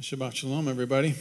Shabbat 0.00 0.32
Shalom, 0.32 0.68
everybody. 0.68 1.16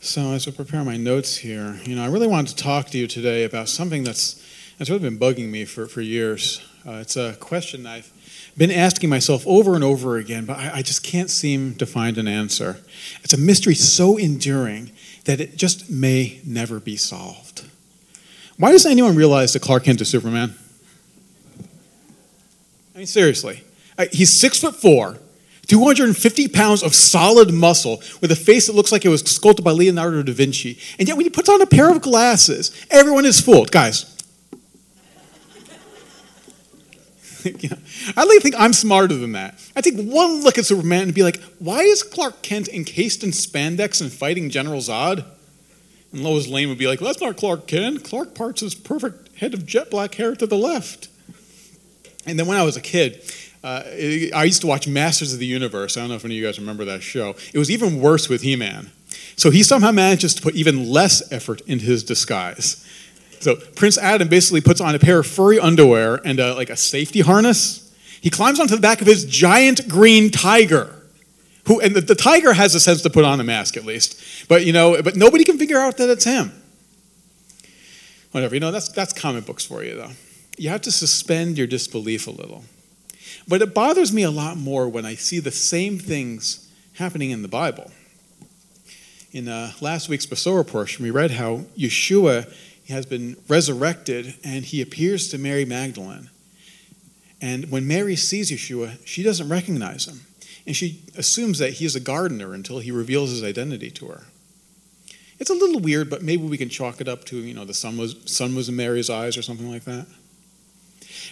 So, 0.00 0.30
as 0.30 0.46
I 0.46 0.52
prepare 0.52 0.84
my 0.84 0.96
notes 0.96 1.36
here, 1.36 1.80
you 1.82 1.96
know, 1.96 2.04
I 2.04 2.06
really 2.06 2.28
wanted 2.28 2.56
to 2.56 2.62
talk 2.62 2.86
to 2.90 2.98
you 2.98 3.08
today 3.08 3.42
about 3.42 3.68
something 3.68 4.04
that's, 4.04 4.40
that's 4.78 4.88
really 4.88 5.02
been 5.02 5.18
bugging 5.18 5.50
me 5.50 5.64
for, 5.64 5.88
for 5.88 6.02
years. 6.02 6.62
Uh, 6.86 6.98
it's 7.00 7.16
a 7.16 7.34
question 7.40 7.84
I've 7.84 8.12
been 8.56 8.70
asking 8.70 9.10
myself 9.10 9.44
over 9.44 9.74
and 9.74 9.82
over 9.82 10.18
again, 10.18 10.44
but 10.44 10.56
I, 10.56 10.70
I 10.76 10.82
just 10.82 11.02
can't 11.02 11.30
seem 11.30 11.74
to 11.76 11.84
find 11.84 12.16
an 12.16 12.28
answer. 12.28 12.76
It's 13.24 13.32
a 13.32 13.38
mystery 13.38 13.74
so 13.74 14.16
enduring 14.16 14.92
that 15.24 15.40
it 15.40 15.56
just 15.56 15.90
may 15.90 16.40
never 16.46 16.78
be 16.78 16.96
solved. 16.96 17.64
Why 18.56 18.70
doesn't 18.70 18.92
anyone 18.92 19.16
realize 19.16 19.52
that 19.54 19.62
Clark 19.62 19.82
Kent 19.82 20.00
is 20.00 20.08
Superman? 20.10 20.54
I 22.94 22.98
mean, 22.98 23.06
seriously. 23.08 23.64
He's 24.12 24.32
six 24.32 24.60
foot 24.60 24.76
four 24.76 25.18
250 25.66 26.48
pounds 26.48 26.82
of 26.82 26.94
solid 26.94 27.52
muscle 27.52 28.02
with 28.20 28.30
a 28.30 28.36
face 28.36 28.66
that 28.66 28.74
looks 28.74 28.92
like 28.92 29.04
it 29.04 29.08
was 29.08 29.22
sculpted 29.22 29.64
by 29.64 29.70
Leonardo 29.70 30.22
da 30.22 30.32
Vinci. 30.32 30.78
And 30.98 31.08
yet, 31.08 31.16
when 31.16 31.26
he 31.26 31.30
puts 31.30 31.48
on 31.48 31.62
a 31.62 31.66
pair 31.66 31.90
of 31.90 32.02
glasses, 32.02 32.86
everyone 32.90 33.24
is 33.24 33.40
fooled. 33.40 33.70
Guys, 33.70 34.14
I 38.16 38.24
like 38.24 38.40
think 38.40 38.54
I'm 38.58 38.72
smarter 38.72 39.14
than 39.14 39.32
that. 39.32 39.54
I 39.76 39.80
take 39.80 39.96
one 39.96 40.42
look 40.42 40.56
at 40.56 40.66
Superman 40.66 41.04
and 41.04 41.14
be 41.14 41.22
like, 41.22 41.40
why 41.58 41.80
is 41.80 42.02
Clark 42.02 42.42
Kent 42.42 42.68
encased 42.68 43.22
in 43.22 43.30
spandex 43.30 44.00
and 44.00 44.12
fighting 44.12 44.50
General 44.50 44.80
Zod? 44.80 45.24
And 46.12 46.22
Lois 46.22 46.46
Lane 46.48 46.68
would 46.68 46.78
be 46.78 46.86
like, 46.86 47.00
well, 47.00 47.10
that's 47.10 47.20
not 47.20 47.36
Clark 47.36 47.66
Kent. 47.66 48.04
Clark 48.04 48.34
parts 48.34 48.60
his 48.60 48.74
perfect 48.74 49.36
head 49.38 49.52
of 49.52 49.66
jet 49.66 49.90
black 49.90 50.14
hair 50.14 50.34
to 50.34 50.46
the 50.46 50.56
left. 50.56 51.08
And 52.26 52.38
then 52.38 52.46
when 52.46 52.56
I 52.56 52.62
was 52.62 52.76
a 52.76 52.80
kid, 52.80 53.20
uh, 53.64 53.82
I 54.36 54.44
used 54.44 54.60
to 54.60 54.66
watch 54.66 54.86
Masters 54.86 55.32
of 55.32 55.38
the 55.38 55.46
Universe. 55.46 55.96
I 55.96 56.00
don't 56.00 56.10
know 56.10 56.16
if 56.16 56.24
any 56.24 56.34
of 56.34 56.40
you 56.40 56.46
guys 56.46 56.58
remember 56.58 56.84
that 56.84 57.02
show. 57.02 57.34
It 57.54 57.58
was 57.58 57.70
even 57.70 57.98
worse 57.98 58.28
with 58.28 58.42
He 58.42 58.56
Man. 58.56 58.90
So 59.36 59.50
he 59.50 59.62
somehow 59.62 59.90
manages 59.90 60.34
to 60.34 60.42
put 60.42 60.54
even 60.54 60.90
less 60.90 61.32
effort 61.32 61.62
into 61.62 61.86
his 61.86 62.04
disguise. 62.04 62.86
So 63.40 63.56
Prince 63.56 63.96
Adam 63.96 64.28
basically 64.28 64.60
puts 64.60 64.82
on 64.82 64.94
a 64.94 64.98
pair 64.98 65.18
of 65.18 65.26
furry 65.26 65.58
underwear 65.58 66.20
and 66.26 66.38
a, 66.38 66.54
like 66.54 66.68
a 66.68 66.76
safety 66.76 67.20
harness. 67.20 67.90
He 68.20 68.28
climbs 68.28 68.60
onto 68.60 68.74
the 68.74 68.82
back 68.82 69.00
of 69.00 69.06
his 69.06 69.24
giant 69.24 69.88
green 69.88 70.30
tiger. 70.30 70.94
Who, 71.66 71.80
and 71.80 71.96
the, 71.96 72.02
the 72.02 72.14
tiger 72.14 72.52
has 72.52 72.74
a 72.74 72.80
sense 72.80 73.00
to 73.02 73.10
put 73.10 73.24
on 73.24 73.40
a 73.40 73.44
mask 73.44 73.78
at 73.78 73.86
least. 73.86 74.46
But 74.46 74.66
you 74.66 74.74
know, 74.74 75.02
but 75.02 75.16
nobody 75.16 75.44
can 75.44 75.56
figure 75.58 75.78
out 75.78 75.96
that 75.96 76.10
it's 76.10 76.24
him. 76.24 76.52
Whatever, 78.32 78.54
you 78.54 78.60
know, 78.60 78.72
that's, 78.72 78.90
that's 78.90 79.14
comic 79.14 79.46
books 79.46 79.64
for 79.64 79.82
you 79.82 79.94
though. 79.94 80.10
You 80.58 80.68
have 80.68 80.82
to 80.82 80.92
suspend 80.92 81.56
your 81.56 81.66
disbelief 81.66 82.26
a 82.26 82.30
little. 82.30 82.64
But 83.46 83.62
it 83.62 83.74
bothers 83.74 84.12
me 84.12 84.22
a 84.22 84.30
lot 84.30 84.56
more 84.56 84.88
when 84.88 85.04
I 85.04 85.14
see 85.14 85.38
the 85.38 85.50
same 85.50 85.98
things 85.98 86.70
happening 86.94 87.30
in 87.30 87.42
the 87.42 87.48
Bible. 87.48 87.90
In 89.32 89.48
uh, 89.48 89.72
last 89.80 90.08
week's 90.08 90.26
Besorah 90.26 90.66
portion, 90.66 91.04
we 91.04 91.10
read 91.10 91.32
how 91.32 91.64
Yeshua 91.76 92.52
has 92.88 93.06
been 93.06 93.36
resurrected 93.48 94.34
and 94.44 94.64
he 94.64 94.80
appears 94.80 95.28
to 95.28 95.38
Mary 95.38 95.64
Magdalene. 95.64 96.30
And 97.40 97.70
when 97.70 97.86
Mary 97.86 98.16
sees 98.16 98.50
Yeshua, 98.50 99.04
she 99.04 99.22
doesn't 99.22 99.48
recognize 99.48 100.06
him. 100.06 100.20
And 100.66 100.74
she 100.74 101.02
assumes 101.16 101.58
that 101.58 101.74
he 101.74 101.84
is 101.84 101.94
a 101.94 102.00
gardener 102.00 102.54
until 102.54 102.78
he 102.78 102.90
reveals 102.90 103.30
his 103.30 103.44
identity 103.44 103.90
to 103.90 104.06
her. 104.06 104.22
It's 105.38 105.50
a 105.50 105.54
little 105.54 105.80
weird, 105.80 106.08
but 106.08 106.22
maybe 106.22 106.44
we 106.44 106.56
can 106.56 106.68
chalk 106.68 107.00
it 107.00 107.08
up 107.08 107.24
to, 107.24 107.36
you 107.36 107.52
know, 107.52 107.64
the 107.64 107.74
sun 107.74 107.98
was, 107.98 108.16
sun 108.24 108.54
was 108.54 108.68
in 108.68 108.76
Mary's 108.76 109.10
eyes 109.10 109.36
or 109.36 109.42
something 109.42 109.70
like 109.70 109.84
that. 109.84 110.06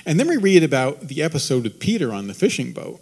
And 0.04 0.18
then 0.18 0.28
we 0.28 0.36
read 0.36 0.62
about 0.62 1.02
the 1.02 1.22
episode 1.22 1.62
with 1.62 1.78
Peter 1.78 2.12
on 2.12 2.26
the 2.26 2.34
fishing 2.34 2.72
boat. 2.72 3.00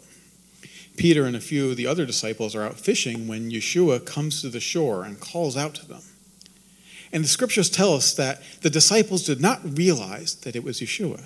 Peter 0.96 1.24
and 1.24 1.34
a 1.34 1.40
few 1.40 1.70
of 1.70 1.76
the 1.76 1.86
other 1.86 2.04
disciples 2.04 2.54
are 2.54 2.62
out 2.62 2.78
fishing 2.78 3.26
when 3.26 3.50
Yeshua 3.50 4.04
comes 4.04 4.42
to 4.42 4.50
the 4.50 4.60
shore 4.60 5.04
and 5.04 5.18
calls 5.18 5.56
out 5.56 5.74
to 5.76 5.86
them. 5.86 6.02
And 7.12 7.24
the 7.24 7.28
scriptures 7.28 7.70
tell 7.70 7.94
us 7.94 8.12
that 8.14 8.42
the 8.60 8.70
disciples 8.70 9.24
did 9.24 9.40
not 9.40 9.78
realize 9.78 10.34
that 10.36 10.55
it 10.55 10.62
was 10.62 10.80
Yeshua. 10.80 11.24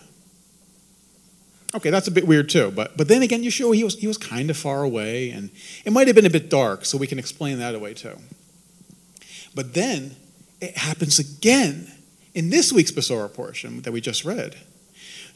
Okay, 1.74 1.90
that's 1.90 2.06
a 2.06 2.12
bit 2.12 2.26
weird 2.26 2.48
too, 2.48 2.70
but, 2.70 2.96
but 2.96 3.08
then 3.08 3.22
again, 3.22 3.42
Yeshua, 3.42 3.74
he 3.74 3.82
was, 3.82 3.96
he 3.96 4.06
was 4.06 4.16
kind 4.16 4.48
of 4.48 4.56
far 4.56 4.84
away, 4.84 5.30
and 5.30 5.50
it 5.84 5.92
might 5.92 6.06
have 6.06 6.14
been 6.14 6.24
a 6.24 6.30
bit 6.30 6.48
dark, 6.48 6.84
so 6.84 6.96
we 6.96 7.08
can 7.08 7.18
explain 7.18 7.58
that 7.58 7.74
away 7.74 7.94
too. 7.94 8.16
But 9.56 9.74
then 9.74 10.14
it 10.60 10.76
happens 10.76 11.18
again 11.18 11.90
in 12.32 12.50
this 12.50 12.72
week's 12.72 12.92
Besorah 12.92 13.32
portion 13.32 13.82
that 13.82 13.92
we 13.92 14.00
just 14.00 14.24
read. 14.24 14.56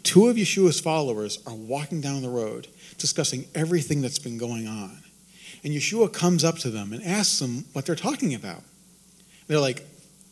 Two 0.03 0.29
of 0.29 0.37
Yeshua's 0.37 0.81
followers 0.81 1.39
are 1.47 1.55
walking 1.55 2.01
down 2.01 2.23
the 2.23 2.29
road 2.29 2.69
discussing 2.99 3.47
everything 3.55 4.03
that's 4.03 4.19
been 4.19 4.39
going 4.39 4.67
on. 4.67 4.99
And 5.65 5.73
Yeshua 5.73 6.13
comes 6.13 6.45
up 6.45 6.59
to 6.59 6.71
them 6.71 6.93
and 6.93 7.03
asks 7.05 7.39
them 7.39 7.65
what 7.73 7.87
they're 7.87 7.97
talking 7.97 8.35
about. 8.35 8.63
They're 9.47 9.61
like, 9.61 9.85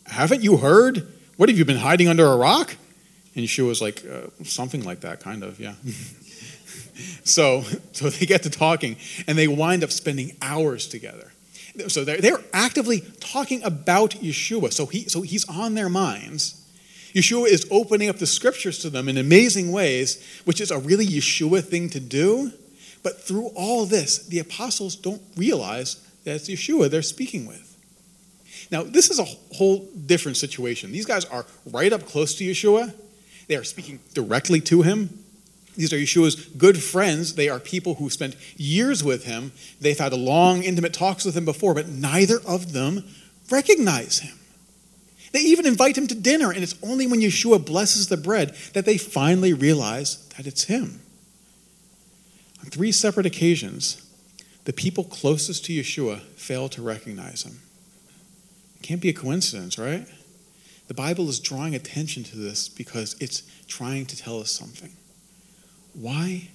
Haven't 0.06 0.42
you 0.42 0.58
heard? 0.58 1.06
What 1.36 1.48
have 1.48 1.58
you 1.58 1.64
been 1.64 1.78
hiding 1.78 2.08
under 2.08 2.26
a 2.26 2.36
rock? 2.36 2.76
And 3.34 3.44
Yeshua's 3.44 3.82
like, 3.82 4.04
uh, 4.06 4.28
Something 4.44 4.84
like 4.84 5.00
that, 5.00 5.20
kind 5.20 5.42
of, 5.42 5.58
yeah. 5.58 5.74
so, 7.24 7.62
so 7.92 8.08
they 8.08 8.26
get 8.26 8.42
to 8.44 8.50
talking 8.50 8.96
and 9.26 9.36
they 9.36 9.48
wind 9.48 9.82
up 9.82 9.90
spending 9.90 10.36
hours 10.40 10.86
together. 10.86 11.32
So 11.88 12.04
they're, 12.04 12.20
they're 12.20 12.40
actively 12.52 13.00
talking 13.20 13.62
about 13.62 14.12
Yeshua. 14.12 14.72
So, 14.72 14.86
he, 14.86 15.08
so 15.08 15.22
he's 15.22 15.46
on 15.48 15.74
their 15.74 15.88
minds. 15.88 16.65
Yeshua 17.16 17.48
is 17.48 17.66
opening 17.70 18.10
up 18.10 18.18
the 18.18 18.26
scriptures 18.26 18.78
to 18.80 18.90
them 18.90 19.08
in 19.08 19.16
amazing 19.16 19.72
ways, 19.72 20.22
which 20.44 20.60
is 20.60 20.70
a 20.70 20.78
really 20.78 21.06
Yeshua 21.06 21.64
thing 21.64 21.88
to 21.90 21.98
do. 21.98 22.52
But 23.02 23.22
through 23.22 23.52
all 23.56 23.86
this, 23.86 24.26
the 24.26 24.38
apostles 24.38 24.96
don't 24.96 25.22
realize 25.34 25.96
that 26.24 26.34
it's 26.34 26.48
Yeshua 26.50 26.90
they're 26.90 27.00
speaking 27.00 27.46
with. 27.46 27.62
Now, 28.70 28.82
this 28.82 29.10
is 29.10 29.18
a 29.18 29.24
whole 29.54 29.88
different 29.94 30.36
situation. 30.36 30.92
These 30.92 31.06
guys 31.06 31.24
are 31.24 31.46
right 31.72 31.90
up 31.90 32.04
close 32.04 32.34
to 32.34 32.44
Yeshua, 32.44 32.92
they 33.48 33.56
are 33.56 33.64
speaking 33.64 34.00
directly 34.12 34.60
to 34.62 34.82
him. 34.82 35.22
These 35.76 35.92
are 35.92 35.98
Yeshua's 35.98 36.34
good 36.34 36.82
friends. 36.82 37.34
They 37.34 37.48
are 37.48 37.60
people 37.60 37.94
who 37.94 38.10
spent 38.10 38.34
years 38.56 39.04
with 39.04 39.24
him. 39.24 39.52
They've 39.80 39.98
had 39.98 40.12
long, 40.12 40.62
intimate 40.64 40.92
talks 40.92 41.24
with 41.24 41.36
him 41.36 41.44
before, 41.44 41.74
but 41.74 41.86
neither 41.88 42.40
of 42.46 42.72
them 42.72 43.04
recognize 43.50 44.18
him. 44.20 44.36
They 45.36 45.42
even 45.42 45.66
invite 45.66 45.98
him 45.98 46.06
to 46.06 46.14
dinner, 46.14 46.50
and 46.50 46.62
it's 46.62 46.76
only 46.82 47.06
when 47.06 47.20
Yeshua 47.20 47.62
blesses 47.62 48.08
the 48.08 48.16
bread 48.16 48.56
that 48.72 48.86
they 48.86 48.96
finally 48.96 49.52
realize 49.52 50.26
that 50.28 50.46
it's 50.46 50.64
him. 50.64 51.02
On 52.60 52.70
three 52.70 52.90
separate 52.90 53.26
occasions, 53.26 54.00
the 54.64 54.72
people 54.72 55.04
closest 55.04 55.66
to 55.66 55.74
Yeshua 55.74 56.20
fail 56.36 56.70
to 56.70 56.80
recognize 56.80 57.42
him. 57.42 57.60
It 58.76 58.82
can't 58.82 59.02
be 59.02 59.10
a 59.10 59.12
coincidence, 59.12 59.76
right? 59.76 60.06
The 60.88 60.94
Bible 60.94 61.28
is 61.28 61.38
drawing 61.38 61.74
attention 61.74 62.24
to 62.24 62.38
this 62.38 62.70
because 62.70 63.14
it's 63.20 63.42
trying 63.68 64.06
to 64.06 64.16
tell 64.16 64.40
us 64.40 64.50
something. 64.50 64.92
Why 65.92 66.48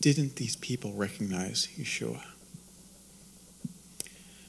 didn't 0.00 0.36
these 0.36 0.56
people 0.56 0.94
recognize 0.94 1.68
Yeshua? 1.78 2.22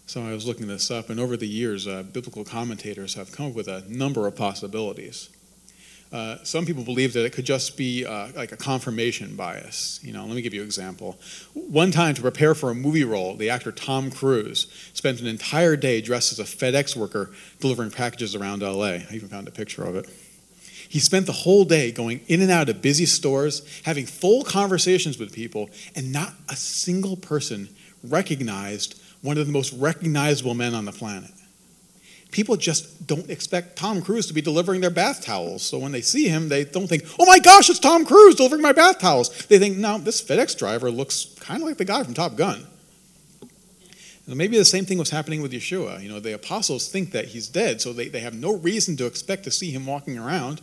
So 0.07 0.21
I 0.21 0.33
was 0.33 0.45
looking 0.45 0.67
this 0.67 0.91
up, 0.91 1.09
and 1.09 1.19
over 1.19 1.35
the 1.35 1.47
years, 1.47 1.87
uh, 1.87 2.03
biblical 2.03 2.43
commentators 2.43 3.15
have 3.15 3.31
come 3.31 3.47
up 3.47 3.53
with 3.53 3.67
a 3.67 3.83
number 3.87 4.27
of 4.27 4.35
possibilities. 4.35 5.29
Uh, 6.13 6.37
some 6.43 6.63
people 6.63 6.83
believe 6.83 7.13
that 7.13 7.25
it 7.25 7.31
could 7.31 7.43
just 7.43 7.75
be 7.75 8.05
uh, 8.05 8.27
like 8.35 8.51
a 8.51 8.57
confirmation 8.57 9.35
bias. 9.35 9.99
You 10.03 10.13
know, 10.13 10.23
let 10.25 10.35
me 10.35 10.43
give 10.43 10.53
you 10.53 10.61
an 10.61 10.67
example. 10.67 11.17
One 11.53 11.89
time, 11.89 12.13
to 12.13 12.21
prepare 12.21 12.53
for 12.53 12.69
a 12.69 12.75
movie 12.75 13.03
role, 13.03 13.35
the 13.35 13.49
actor 13.49 13.71
Tom 13.71 14.11
Cruise 14.11 14.67
spent 14.93 15.21
an 15.21 15.27
entire 15.27 15.75
day 15.75 16.01
dressed 16.01 16.31
as 16.31 16.39
a 16.39 16.43
FedEx 16.43 16.95
worker 16.95 17.31
delivering 17.59 17.89
packages 17.89 18.35
around 18.35 18.61
LA. 18.61 18.85
I 18.85 19.07
even 19.11 19.27
found 19.27 19.47
a 19.47 19.51
picture 19.51 19.83
of 19.83 19.95
it. 19.95 20.07
He 20.87 20.99
spent 20.99 21.25
the 21.25 21.31
whole 21.31 21.65
day 21.65 21.91
going 21.91 22.21
in 22.27 22.41
and 22.41 22.51
out 22.51 22.69
of 22.69 22.79
busy 22.79 23.07
stores, 23.07 23.63
having 23.83 24.05
full 24.05 24.43
conversations 24.43 25.17
with 25.17 25.33
people, 25.33 25.71
and 25.95 26.13
not 26.13 26.33
a 26.47 26.55
single 26.55 27.17
person 27.17 27.69
recognized 28.03 29.01
one 29.25 29.37
of 29.37 29.47
the 29.47 29.51
most 29.51 29.73
recognizable 29.73 30.53
men 30.53 30.73
on 30.73 30.85
the 30.85 30.91
planet. 30.91 31.31
People 32.31 32.57
just 32.57 33.07
don't 33.07 33.29
expect 33.29 33.77
Tom 33.77 34.01
Cruise 34.01 34.27
to 34.27 34.33
be 34.33 34.41
delivering 34.41 34.81
their 34.81 34.89
bath 34.89 35.23
towels. 35.23 35.63
So 35.63 35.79
when 35.79 35.91
they 35.91 36.01
see 36.01 36.27
him, 36.27 36.49
they 36.49 36.65
don't 36.65 36.87
think, 36.87 37.03
oh 37.17 37.25
my 37.25 37.39
gosh, 37.39 37.69
it's 37.69 37.79
Tom 37.79 38.05
Cruise 38.05 38.35
delivering 38.35 38.61
my 38.61 38.73
bath 38.73 38.99
towels. 38.99 39.45
They 39.47 39.57
think, 39.57 39.77
no, 39.77 39.97
this 39.97 40.21
FedEx 40.21 40.57
driver 40.57 40.91
looks 40.91 41.33
kind 41.39 41.61
of 41.61 41.67
like 41.67 41.77
the 41.77 41.85
guy 41.85 42.03
from 42.03 42.13
Top 42.13 42.35
Gun. 42.35 42.67
And 44.27 44.35
maybe 44.35 44.57
the 44.57 44.65
same 44.65 44.85
thing 44.85 44.97
was 44.97 45.11
happening 45.11 45.41
with 45.41 45.53
Yeshua. 45.53 46.01
You 46.01 46.09
know, 46.09 46.19
the 46.19 46.33
apostles 46.33 46.89
think 46.89 47.11
that 47.11 47.25
he's 47.25 47.47
dead, 47.47 47.81
so 47.81 47.93
they, 47.93 48.09
they 48.09 48.21
have 48.21 48.33
no 48.33 48.57
reason 48.57 48.97
to 48.97 49.05
expect 49.05 49.43
to 49.45 49.51
see 49.51 49.71
him 49.71 49.85
walking 49.85 50.17
around. 50.17 50.61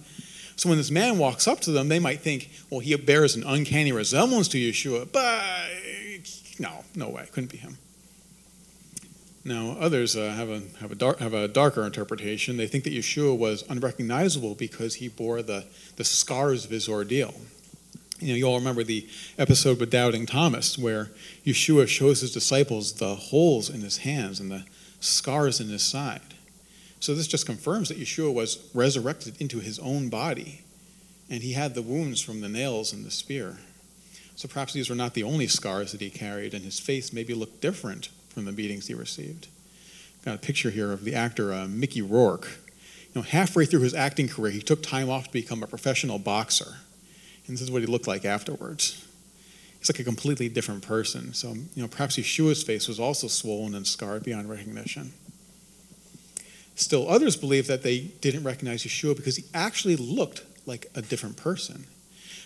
So 0.57 0.69
when 0.69 0.79
this 0.79 0.91
man 0.91 1.19
walks 1.19 1.49
up 1.49 1.61
to 1.61 1.71
them, 1.71 1.89
they 1.89 1.99
might 1.99 2.21
think, 2.21 2.51
well, 2.71 2.81
he 2.81 2.95
bears 2.97 3.35
an 3.35 3.45
uncanny 3.45 3.93
resemblance 3.93 4.49
to 4.49 4.59
Yeshua, 4.59 5.11
but 5.11 5.43
no, 6.59 6.85
no 6.95 7.09
way, 7.09 7.27
couldn't 7.33 7.51
be 7.51 7.57
him. 7.57 7.79
Now, 9.45 9.77
others 9.81 10.15
uh, 10.15 10.31
have, 10.31 10.49
a, 10.49 10.63
have, 10.81 10.93
a 10.93 11.17
have 11.19 11.35
a 11.35 11.49
darker 11.49 11.85
interpretation. 11.85 12.57
They 12.57 12.69
think 12.69 12.85
that 12.85 12.93
Yeshua 12.93 13.37
was 13.37 13.65
unrecognizable 13.69 14.55
because 14.55 14.97
he 14.97 15.09
bore 15.09 15.43
the, 15.43 15.65
the 15.97 16.05
scars 16.05 16.65
of 16.65 16.71
his 16.71 16.89
ordeal. 16.89 17.35
You 18.21 18.29
know, 18.29 18.35
you 18.35 18.45
all 18.45 18.59
remember 18.59 18.85
the 18.85 19.09
episode 19.37 19.81
with 19.81 19.91
Doubting 19.91 20.27
Thomas, 20.27 20.79
where 20.79 21.11
Yeshua 21.45 21.89
shows 21.89 22.21
his 22.21 22.33
disciples 22.33 22.93
the 22.95 23.17
holes 23.17 23.69
in 23.69 23.81
his 23.81 23.99
hands 23.99 24.39
and 24.39 24.49
the 24.49 24.65
scars 25.01 25.59
in 25.59 25.69
his 25.69 25.83
side. 25.83 26.21
So 27.01 27.13
this 27.13 27.27
just 27.27 27.47
confirms 27.47 27.89
that 27.89 27.99
Yeshua 27.99 28.33
was 28.33 28.71
resurrected 28.73 29.41
into 29.41 29.59
his 29.59 29.81
own 29.81 30.09
body, 30.09 30.61
and 31.29 31.43
he 31.43 31.55
had 31.55 31.75
the 31.75 31.83
wounds 31.83 32.21
from 32.21 32.43
the 32.43 32.49
nails 32.49 32.93
and 32.93 33.05
the 33.05 33.11
spear. 33.11 33.59
So 34.37 34.47
perhaps 34.47 34.73
these 34.73 34.89
were 34.89 34.95
not 34.95 35.15
the 35.15 35.25
only 35.25 35.49
scars 35.49 35.91
that 35.91 36.01
he 36.01 36.11
carried, 36.11 36.55
and 36.55 36.65
his 36.65 36.79
face 36.79 37.13
maybe 37.13 37.35
looked 37.35 37.61
different 37.61 38.09
from 38.33 38.45
the 38.45 38.53
beatings 38.53 38.87
he 38.87 38.95
received. 38.95 39.49
Got 40.25 40.37
a 40.37 40.39
picture 40.39 40.71
here 40.71 40.93
of 40.93 41.05
the 41.05 41.15
actor 41.15 41.53
uh, 41.53 41.67
Mickey 41.69 42.03
Rourke. 42.03 42.49
You 43.15 43.21
know, 43.21 43.23
halfway 43.23 43.67
through 43.67 43.81
his 43.81 43.95
acting 43.95 44.29
career, 44.29 44.53
he 44.53 44.61
took 44.61 44.83
time 44.83 45.11
off 45.11 45.27
to 45.27 45.33
become 45.33 45.63
a 45.63 45.67
professional 45.67 46.19
boxer. 46.19 46.77
And 47.47 47.57
this 47.57 47.61
is 47.61 47.71
what 47.71 47.83
he 47.83 47.87
looked 47.87 48.07
like 48.07 48.25
afterwards. 48.25 49.07
He's 49.79 49.91
like 49.91 49.99
a 49.99 50.05
completely 50.05 50.49
different 50.49 50.83
person. 50.83 51.35
So, 51.35 51.55
you 51.55 51.83
know, 51.83 51.89
perhaps 51.89 52.17
Yeshua's 52.17 52.63
face 52.63 52.87
was 52.87 53.01
also 53.01 53.27
swollen 53.27 53.75
and 53.75 53.87
scarred 53.87 54.23
beyond 54.23 54.49
recognition. 54.49 55.13
Still, 56.75 57.09
others 57.09 57.37
believe 57.37 57.67
that 57.67 57.83
they 57.83 58.01
didn't 58.01 58.45
recognize 58.45 58.85
Yeshua 58.85 59.17
because 59.17 59.37
he 59.37 59.45
actually 59.53 59.97
looked 59.97 60.43
like 60.67 60.87
a 60.95 61.03
different 61.03 61.37
person. 61.37 61.87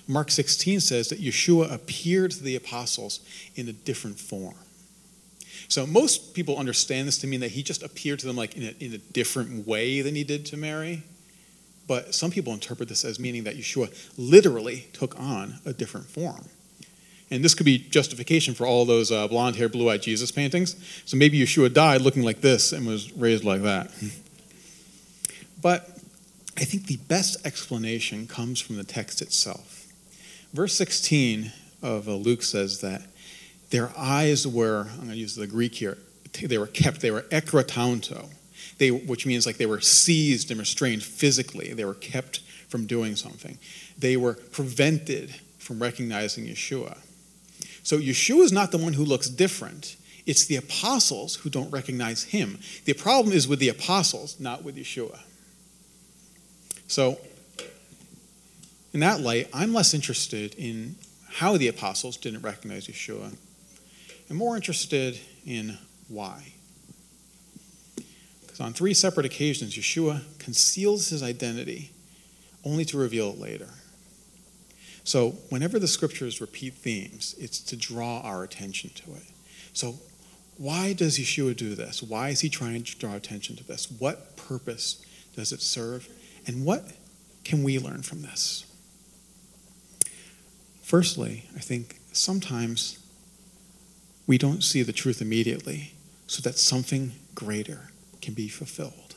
Mark 0.08 0.30
16 0.30 0.80
says 0.80 1.08
that 1.08 1.20
Yeshua 1.20 1.72
appeared 1.72 2.30
to 2.32 2.42
the 2.42 2.56
apostles 2.56 3.20
in 3.54 3.68
a 3.68 3.72
different 3.72 4.18
form. 4.18 4.54
So 5.68 5.86
most 5.86 6.34
people 6.34 6.56
understand 6.56 7.08
this 7.08 7.18
to 7.18 7.26
mean 7.26 7.40
that 7.40 7.52
he 7.52 7.62
just 7.62 7.82
appeared 7.82 8.18
to 8.20 8.26
them 8.26 8.36
like 8.36 8.56
in 8.56 8.62
a, 8.62 8.84
in 8.84 8.92
a 8.92 8.98
different 8.98 9.66
way 9.66 10.00
than 10.00 10.14
he 10.14 10.24
did 10.24 10.46
to 10.46 10.56
Mary. 10.56 11.02
But 11.86 12.14
some 12.14 12.30
people 12.30 12.52
interpret 12.52 12.88
this 12.88 13.04
as 13.04 13.18
meaning 13.20 13.44
that 13.44 13.56
Yeshua 13.56 13.92
literally 14.16 14.88
took 14.92 15.18
on 15.18 15.58
a 15.64 15.72
different 15.72 16.06
form. 16.06 16.48
And 17.30 17.44
this 17.44 17.54
could 17.54 17.66
be 17.66 17.78
justification 17.78 18.54
for 18.54 18.66
all 18.66 18.84
those 18.84 19.10
uh, 19.10 19.26
blonde 19.26 19.56
hair, 19.56 19.68
blue 19.68 19.90
eyed 19.90 20.02
Jesus 20.02 20.30
paintings. 20.30 20.76
So 21.04 21.16
maybe 21.16 21.38
Yeshua 21.40 21.72
died 21.72 22.00
looking 22.00 22.22
like 22.22 22.40
this 22.40 22.72
and 22.72 22.86
was 22.86 23.12
raised 23.12 23.44
like 23.44 23.62
that. 23.62 23.90
but 25.62 25.98
I 26.56 26.64
think 26.64 26.86
the 26.86 26.96
best 26.96 27.44
explanation 27.44 28.26
comes 28.26 28.60
from 28.60 28.76
the 28.76 28.84
text 28.84 29.20
itself. 29.20 29.86
Verse 30.52 30.74
16 30.74 31.52
of 31.82 32.08
uh, 32.08 32.14
Luke 32.14 32.42
says 32.42 32.80
that 32.80 33.02
their 33.70 33.90
eyes 33.96 34.46
were, 34.46 34.86
I'm 34.92 34.96
going 34.98 35.10
to 35.10 35.16
use 35.16 35.34
the 35.34 35.46
Greek 35.46 35.74
here, 35.74 35.98
they 36.42 36.58
were 36.58 36.66
kept, 36.66 37.00
they 37.00 37.10
were 37.10 37.22
ekratanto, 37.22 38.28
they, 38.78 38.90
which 38.90 39.26
means 39.26 39.46
like 39.46 39.56
they 39.56 39.66
were 39.66 39.80
seized 39.80 40.50
and 40.50 40.60
restrained 40.60 41.02
physically. 41.02 41.72
They 41.72 41.84
were 41.84 41.94
kept 41.94 42.40
from 42.68 42.86
doing 42.86 43.16
something. 43.16 43.58
They 43.98 44.16
were 44.16 44.34
prevented 44.34 45.34
from 45.58 45.80
recognizing 45.80 46.46
Yeshua. 46.46 46.98
So 47.82 47.98
Yeshua 47.98 48.42
is 48.42 48.52
not 48.52 48.72
the 48.72 48.78
one 48.78 48.92
who 48.92 49.04
looks 49.04 49.28
different. 49.28 49.96
It's 50.26 50.44
the 50.44 50.56
apostles 50.56 51.36
who 51.36 51.50
don't 51.50 51.70
recognize 51.70 52.24
him. 52.24 52.58
The 52.84 52.92
problem 52.92 53.34
is 53.34 53.46
with 53.46 53.60
the 53.60 53.68
apostles, 53.68 54.38
not 54.40 54.64
with 54.64 54.76
Yeshua. 54.76 55.20
So, 56.88 57.18
in 58.92 59.00
that 59.00 59.20
light, 59.20 59.48
I'm 59.52 59.72
less 59.72 59.94
interested 59.94 60.54
in 60.54 60.96
how 61.28 61.56
the 61.56 61.68
apostles 61.68 62.16
didn't 62.16 62.42
recognize 62.42 62.86
Yeshua 62.86 63.36
and 64.28 64.36
more 64.36 64.56
interested 64.56 65.18
in 65.44 65.78
why. 66.08 66.52
Because 68.40 68.60
on 68.60 68.72
three 68.72 68.94
separate 68.94 69.26
occasions, 69.26 69.76
Yeshua 69.76 70.22
conceals 70.38 71.08
his 71.08 71.22
identity 71.22 71.92
only 72.64 72.84
to 72.86 72.98
reveal 72.98 73.30
it 73.30 73.38
later. 73.38 73.68
So, 75.04 75.30
whenever 75.50 75.78
the 75.78 75.86
scriptures 75.86 76.40
repeat 76.40 76.74
themes, 76.74 77.36
it's 77.38 77.60
to 77.60 77.76
draw 77.76 78.20
our 78.22 78.42
attention 78.42 78.90
to 78.96 79.12
it. 79.14 79.22
So, 79.72 79.94
why 80.56 80.94
does 80.94 81.18
Yeshua 81.18 81.56
do 81.56 81.74
this? 81.74 82.02
Why 82.02 82.30
is 82.30 82.40
he 82.40 82.48
trying 82.48 82.82
to 82.82 82.98
draw 82.98 83.14
attention 83.14 83.56
to 83.56 83.64
this? 83.64 83.88
What 83.90 84.36
purpose 84.36 85.04
does 85.36 85.52
it 85.52 85.60
serve? 85.60 86.08
And 86.46 86.64
what 86.64 86.92
can 87.44 87.62
we 87.62 87.78
learn 87.78 88.02
from 88.02 88.22
this? 88.22 88.64
Firstly, 90.82 91.44
I 91.54 91.60
think 91.60 92.00
sometimes 92.12 92.98
we 94.26 94.38
don't 94.38 94.62
see 94.62 94.82
the 94.82 94.92
truth 94.92 95.20
immediately 95.20 95.92
so 96.26 96.42
that 96.42 96.58
something 96.58 97.12
greater 97.34 97.90
can 98.20 98.34
be 98.34 98.48
fulfilled. 98.48 99.14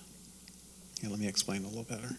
Yeah, 1.02 1.10
let 1.10 1.20
me 1.20 1.28
explain 1.28 1.64
a 1.64 1.68
little 1.68 1.84
better. 1.84 2.18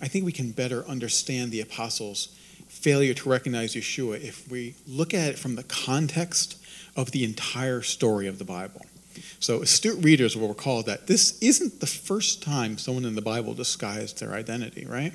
I 0.00 0.08
think 0.08 0.24
we 0.24 0.32
can 0.32 0.52
better 0.52 0.86
understand 0.86 1.50
the 1.50 1.60
apostles' 1.60 2.28
failure 2.68 3.14
to 3.14 3.28
recognize 3.28 3.74
Yeshua 3.74 4.22
if 4.22 4.48
we 4.50 4.74
look 4.86 5.12
at 5.12 5.30
it 5.30 5.38
from 5.38 5.56
the 5.56 5.62
context 5.64 6.56
of 6.96 7.10
the 7.10 7.24
entire 7.24 7.82
story 7.82 8.26
of 8.26 8.38
the 8.38 8.44
Bible. 8.44 8.86
So, 9.40 9.62
astute 9.62 10.02
readers 10.04 10.36
will 10.36 10.48
recall 10.48 10.82
that 10.84 11.06
this 11.06 11.38
isn't 11.42 11.80
the 11.80 11.86
first 11.86 12.42
time 12.42 12.78
someone 12.78 13.04
in 13.04 13.16
the 13.16 13.22
Bible 13.22 13.54
disguised 13.54 14.20
their 14.20 14.32
identity, 14.32 14.86
right? 14.86 15.12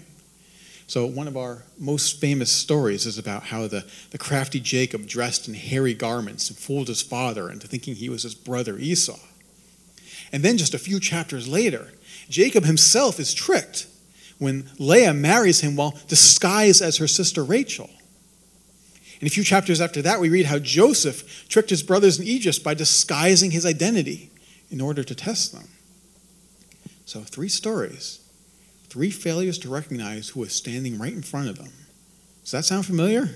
So, 0.87 1.05
one 1.07 1.27
of 1.27 1.35
our 1.35 1.63
most 1.79 2.19
famous 2.21 2.51
stories 2.51 3.07
is 3.07 3.17
about 3.17 3.43
how 3.43 3.67
the, 3.67 3.85
the 4.11 4.19
crafty 4.19 4.59
Jacob 4.59 5.07
dressed 5.07 5.47
in 5.47 5.55
hairy 5.55 5.95
garments 5.95 6.49
and 6.49 6.57
fooled 6.57 6.89
his 6.89 7.01
father 7.01 7.49
into 7.49 7.67
thinking 7.67 7.95
he 7.95 8.09
was 8.09 8.23
his 8.23 8.35
brother 8.35 8.77
Esau. 8.77 9.17
And 10.31 10.43
then, 10.43 10.57
just 10.57 10.75
a 10.75 10.79
few 10.79 10.99
chapters 10.99 11.47
later, 11.47 11.91
Jacob 12.29 12.65
himself 12.65 13.19
is 13.19 13.33
tricked 13.33 13.87
when 14.37 14.69
Leah 14.77 15.13
marries 15.13 15.61
him 15.61 15.75
while 15.75 15.97
disguised 16.07 16.83
as 16.83 16.97
her 16.97 17.07
sister 17.07 17.43
Rachel. 17.43 17.89
And 19.19 19.27
a 19.27 19.33
few 19.33 19.43
chapters 19.43 19.81
after 19.81 20.01
that, 20.03 20.19
we 20.19 20.29
read 20.29 20.45
how 20.45 20.59
Joseph 20.59 21.47
tricked 21.47 21.69
his 21.71 21.81
brothers 21.81 22.19
in 22.19 22.27
Egypt 22.27 22.63
by 22.63 22.73
disguising 22.75 23.51
his 23.51 23.65
identity 23.65 24.29
in 24.69 24.81
order 24.81 25.03
to 25.03 25.15
test 25.15 25.51
them. 25.51 25.69
So, 27.05 27.21
three 27.21 27.49
stories 27.49 28.19
three 28.89 29.11
failures 29.11 29.57
to 29.59 29.69
recognize 29.69 30.29
who 30.29 30.43
is 30.43 30.53
standing 30.53 30.97
right 30.97 31.13
in 31.13 31.21
front 31.21 31.49
of 31.49 31.57
them. 31.57 31.71
Does 32.43 32.51
that 32.51 32.65
sound 32.65 32.85
familiar? 32.85 33.29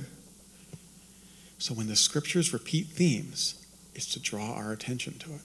So 1.57 1.73
when 1.73 1.87
the 1.87 1.95
scriptures 1.95 2.53
repeat 2.53 2.87
themes, 2.87 3.65
it's 3.95 4.13
to 4.13 4.19
draw 4.19 4.53
our 4.53 4.71
attention 4.71 5.19
to 5.19 5.33
it. 5.33 5.41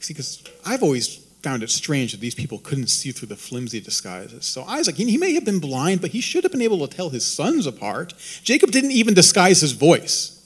See, 0.00 0.14
because 0.14 0.42
I've 0.66 0.82
always 0.82 1.16
found 1.42 1.62
it 1.62 1.70
strange 1.70 2.12
that 2.12 2.20
these 2.20 2.34
people 2.34 2.58
couldn't 2.58 2.88
see 2.88 3.12
through 3.12 3.28
the 3.28 3.36
flimsy 3.36 3.80
disguises. 3.80 4.44
So 4.44 4.64
Isaac, 4.64 4.96
he 4.96 5.16
may 5.16 5.34
have 5.34 5.44
been 5.44 5.60
blind, 5.60 6.00
but 6.00 6.10
he 6.10 6.20
should 6.20 6.42
have 6.42 6.52
been 6.52 6.62
able 6.62 6.86
to 6.86 6.94
tell 6.94 7.10
his 7.10 7.26
sons 7.26 7.66
apart. 7.66 8.14
Jacob 8.42 8.70
didn't 8.70 8.92
even 8.92 9.14
disguise 9.14 9.60
his 9.60 9.72
voice. 9.72 10.36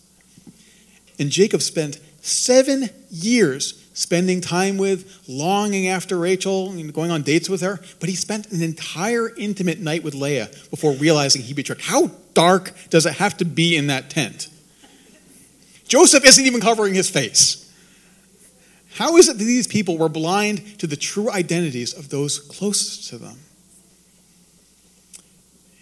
And 1.19 1.31
Jacob 1.31 1.63
spent 1.63 1.99
seven 2.21 2.91
years 3.11 3.84
spending 3.95 4.41
time 4.41 4.77
with, 4.77 5.23
longing 5.27 5.89
after 5.89 6.19
Rachel, 6.19 6.71
and 6.71 6.93
going 6.93 7.11
on 7.11 7.23
dates 7.23 7.49
with 7.49 7.63
her, 7.63 7.81
but 8.01 8.09
he 8.09 8.15
spent 8.15 8.53
an 8.53 8.63
entire 8.63 9.35
intimate 9.37 9.81
night 9.81 10.05
with 10.05 10.15
Leah 10.15 10.51
before 10.69 10.93
realizing 10.93 11.43
he 11.43 11.55
betrayed. 11.55 11.81
How 11.81 12.11
dark 12.35 12.73
does 12.91 13.07
it 13.07 13.15
have 13.15 13.37
to 13.39 13.45
be 13.45 13.77
in 13.77 13.87
that 13.87 14.11
tent? 14.11 14.49
Joseph 15.87 16.25
isn't 16.25 16.45
even 16.45 16.61
covering 16.61 16.95
his 16.95 17.09
face. 17.09 17.61
How 18.97 19.17
is 19.17 19.29
it 19.29 19.39
that 19.39 19.45
these 19.45 19.67
people 19.67 19.99
were 19.99 20.09
blind 20.09 20.79
to 20.79 20.87
the 20.87 20.97
true 20.97 21.31
identities 21.31 21.93
of 21.93 22.11
those 22.11 22.39
closest 22.39 23.09
to 23.11 23.19
them? 23.19 23.39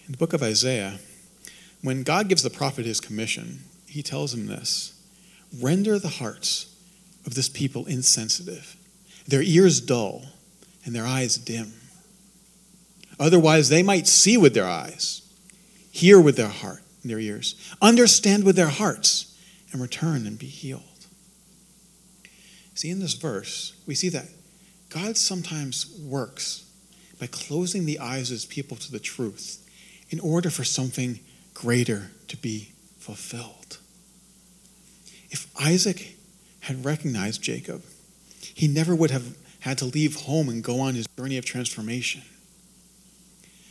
In 0.07 0.13
the 0.13 0.19
book 0.19 0.33
of 0.33 0.43
Isaiah, 0.43 0.99
when 1.83 2.03
God 2.03 2.29
gives 2.29 2.43
the 2.43 2.51
prophet 2.51 2.85
his 2.85 3.01
commission, 3.01 3.61
he 3.87 4.03
tells 4.03 4.35
him 4.35 4.47
this 4.47 4.99
render 5.61 5.99
the 5.99 6.09
hearts 6.09 6.72
of 7.27 7.35
this 7.35 7.49
people 7.49 7.87
insensitive, 7.87 8.77
their 9.27 9.43
ears 9.43 9.81
dull, 9.81 10.25
and 10.85 10.95
their 10.95 11.07
eyes 11.07 11.37
dim. 11.37 11.73
Otherwise, 13.21 13.69
they 13.69 13.83
might 13.83 14.09
see 14.09 14.37
with 14.37 14.55
their 14.55 14.67
eyes, 14.67 15.23
hear 15.91 16.21
with 16.21 16.37
their 16.37 16.49
heart, 16.49 16.83
and 17.03 17.11
their 17.11 17.21
ears, 17.21 17.55
understand 17.81 18.45
with 18.45 18.57
their 18.57 18.69
hearts, 18.69 19.39
and 19.73 19.81
return 19.81 20.27
and 20.27 20.39
be 20.39 20.47
healed. 20.47 20.83
See, 22.75 22.91
in 22.91 23.01
this 23.01 23.15
verse, 23.15 23.75
we 23.87 23.95
see 23.95 24.09
that 24.11 24.27
God 24.89 25.17
sometimes 25.17 25.97
works 25.99 26.69
by 27.19 27.27
closing 27.27 27.87
the 27.87 27.99
eyes 27.99 28.31
of 28.31 28.35
his 28.35 28.45
people 28.45 28.77
to 28.79 28.91
the 28.91 28.99
truth 28.99 29.65
in 30.11 30.21
order 30.21 30.51
for 30.51 30.65
something 30.65 31.21
greater 31.55 32.11
to 32.29 32.37
be 32.37 32.73
fulfilled. 32.99 33.79
If 35.31 35.47
Isaac 35.61 36.17
had 36.63 36.85
recognized 36.85 37.43
Jacob, 37.43 37.85
he 38.55 38.67
never 38.67 38.95
would 38.95 39.11
have 39.11 39.37
had 39.61 39.79
to 39.79 39.85
leave 39.85 40.17
home 40.23 40.49
and 40.49 40.65
go 40.65 40.81
on 40.81 40.95
his 40.95 41.07
journey 41.17 41.39
of 41.39 41.45
transformation. 41.45 42.23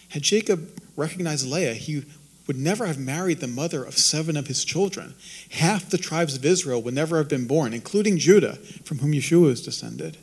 Had 0.09 0.21
Jacob 0.21 0.79
recognized 0.95 1.47
Leah, 1.47 1.73
he 1.73 2.05
would 2.47 2.57
never 2.57 2.85
have 2.85 2.97
married 2.97 3.39
the 3.39 3.47
mother 3.47 3.83
of 3.83 3.97
seven 3.97 4.35
of 4.35 4.47
his 4.47 4.65
children. 4.65 5.13
Half 5.51 5.89
the 5.89 5.97
tribes 5.97 6.35
of 6.35 6.43
Israel 6.43 6.81
would 6.81 6.93
never 6.93 7.17
have 7.17 7.29
been 7.29 7.47
born, 7.47 7.73
including 7.73 8.17
Judah, 8.17 8.55
from 8.83 8.99
whom 8.99 9.11
Yeshua 9.11 9.51
is 9.51 9.61
descended. 9.61 10.17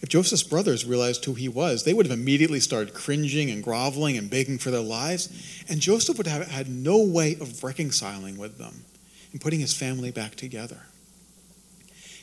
If 0.00 0.08
Joseph's 0.08 0.42
brothers 0.42 0.84
realized 0.84 1.24
who 1.24 1.34
he 1.34 1.48
was, 1.48 1.84
they 1.84 1.92
would 1.92 2.06
have 2.06 2.18
immediately 2.18 2.58
started 2.58 2.94
cringing 2.94 3.50
and 3.50 3.62
groveling 3.62 4.16
and 4.16 4.30
begging 4.30 4.58
for 4.58 4.70
their 4.70 4.80
lives. 4.80 5.28
And 5.68 5.80
Joseph 5.80 6.16
would 6.16 6.26
have 6.26 6.48
had 6.48 6.68
no 6.68 7.02
way 7.02 7.34
of 7.34 7.62
reconciling 7.62 8.38
with 8.38 8.58
them 8.58 8.84
and 9.30 9.40
putting 9.40 9.60
his 9.60 9.74
family 9.74 10.10
back 10.10 10.34
together. 10.34 10.86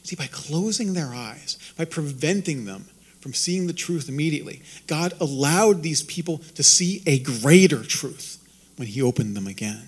See, 0.08 0.16
by 0.16 0.28
closing 0.28 0.94
their 0.94 1.14
eyes, 1.14 1.58
by 1.78 1.84
preventing 1.84 2.64
them 2.64 2.86
from 3.20 3.34
seeing 3.34 3.68
the 3.68 3.74
truth 3.74 4.08
immediately, 4.08 4.62
God 4.88 5.14
allowed 5.20 5.84
these 5.84 6.02
people 6.02 6.38
to 6.56 6.64
see 6.64 7.04
a 7.06 7.20
greater 7.20 7.84
truth 7.84 8.42
when 8.78 8.88
he 8.88 9.02
opened 9.02 9.36
them 9.36 9.48
again. 9.48 9.86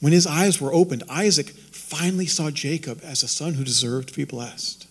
When 0.00 0.14
his 0.14 0.26
eyes 0.26 0.62
were 0.62 0.72
opened, 0.72 1.02
Isaac 1.10 1.50
finally 1.50 2.24
saw 2.24 2.50
Jacob 2.50 3.02
as 3.04 3.22
a 3.22 3.28
son 3.28 3.52
who 3.52 3.64
deserved 3.64 4.08
to 4.08 4.16
be 4.16 4.24
blessed. 4.24 4.86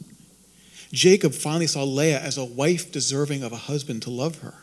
Jacob 0.92 1.34
finally 1.34 1.66
saw 1.66 1.82
Leah 1.82 2.20
as 2.20 2.38
a 2.38 2.46
wife 2.46 2.92
deserving 2.92 3.42
of 3.42 3.54
a 3.54 3.58
husband 3.58 4.04
to 4.04 4.12
love 4.12 4.42
her. 4.42 4.54